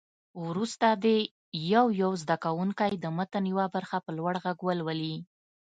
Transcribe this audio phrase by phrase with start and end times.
[0.47, 1.17] وروسته دې
[1.73, 5.15] یو یو زده کوونکی د متن یوه برخه په لوړ غږ ولولي.